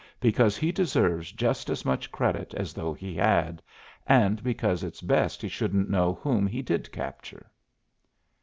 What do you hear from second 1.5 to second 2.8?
as much credit as